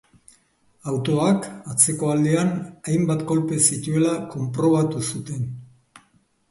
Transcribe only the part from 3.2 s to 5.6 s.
kolpe zituela konprobatu zuten.